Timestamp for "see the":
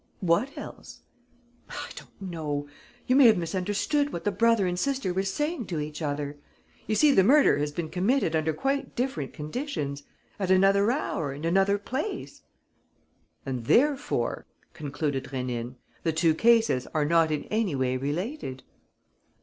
6.95-7.23